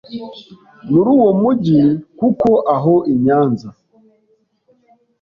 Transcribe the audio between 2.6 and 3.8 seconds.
aho i Nyanza